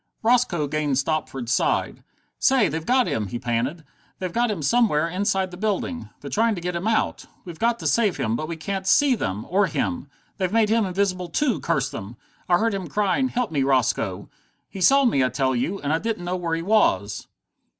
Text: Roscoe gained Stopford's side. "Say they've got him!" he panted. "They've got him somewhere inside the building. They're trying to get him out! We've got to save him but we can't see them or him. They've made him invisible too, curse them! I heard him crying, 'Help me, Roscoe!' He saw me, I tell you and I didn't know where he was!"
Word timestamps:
Roscoe 0.23 0.65
gained 0.67 0.97
Stopford's 0.97 1.53
side. 1.53 2.03
"Say 2.39 2.67
they've 2.69 2.83
got 2.87 3.05
him!" 3.05 3.27
he 3.27 3.37
panted. 3.37 3.83
"They've 4.17 4.33
got 4.33 4.49
him 4.49 4.63
somewhere 4.63 5.07
inside 5.07 5.51
the 5.51 5.57
building. 5.57 6.09
They're 6.21 6.31
trying 6.31 6.55
to 6.55 6.61
get 6.61 6.75
him 6.75 6.87
out! 6.87 7.25
We've 7.45 7.59
got 7.59 7.77
to 7.77 7.85
save 7.85 8.17
him 8.17 8.35
but 8.35 8.47
we 8.47 8.57
can't 8.57 8.87
see 8.87 9.13
them 9.13 9.45
or 9.47 9.67
him. 9.67 10.07
They've 10.39 10.51
made 10.51 10.69
him 10.69 10.85
invisible 10.87 11.29
too, 11.29 11.59
curse 11.59 11.91
them! 11.91 12.17
I 12.49 12.57
heard 12.57 12.73
him 12.73 12.87
crying, 12.87 13.27
'Help 13.27 13.51
me, 13.51 13.61
Roscoe!' 13.61 14.27
He 14.71 14.81
saw 14.81 15.05
me, 15.05 15.23
I 15.23 15.29
tell 15.29 15.55
you 15.55 15.79
and 15.79 15.93
I 15.93 15.99
didn't 15.99 16.25
know 16.25 16.35
where 16.35 16.55
he 16.55 16.63
was!" 16.63 17.27